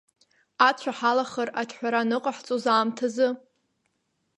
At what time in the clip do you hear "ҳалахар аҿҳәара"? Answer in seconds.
0.97-1.99